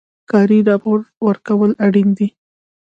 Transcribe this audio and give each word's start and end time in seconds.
کاري 0.31 0.59
راپور 0.69 0.99
ورکول 1.27 1.71
اړین 1.85 2.09
دي 2.17 2.27